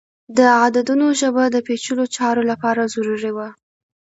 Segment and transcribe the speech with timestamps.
[0.37, 3.49] د عددونو ژبه د پیچلو چارو لپاره ضروری وه.